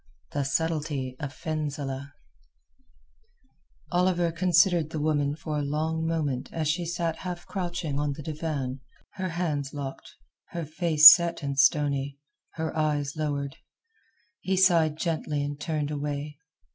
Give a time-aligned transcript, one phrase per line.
[0.31, 2.07] THE SUBTLETY OF FENZILEH
[3.91, 8.23] Oliver considered the woman for a long moment as she sat half crouching on the
[8.23, 8.79] divan,
[9.17, 10.15] her hands locked,
[10.47, 12.17] her face set and stony,
[12.53, 13.57] her eyes lowered.
[14.39, 16.39] He sighed gently and turned away.